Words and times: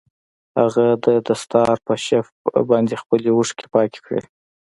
هغه 0.59 0.85
د 1.05 1.07
دستار 1.27 1.75
په 1.85 1.93
شف 2.05 2.27
باندې 2.69 2.93
خپلې 3.01 3.29
اوښکې 3.33 3.65
پاکې 3.75 3.99
کړې. 4.05 4.21